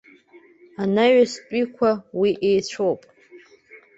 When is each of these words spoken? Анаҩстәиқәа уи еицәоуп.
Анаҩстәиқәа 0.81 1.91
уи 2.19 2.31
еицәоуп. 2.47 3.01